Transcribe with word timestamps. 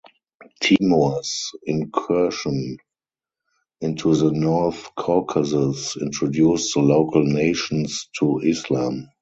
Timur's 0.61 1.51
incursion 1.63 2.77
into 3.81 4.15
the 4.15 4.31
North 4.31 4.89
Caucasus 4.95 5.95
introduced 5.95 6.73
the 6.73 6.79
local 6.79 7.23
nations 7.23 8.09
to 8.17 8.39
Islam. 8.39 9.09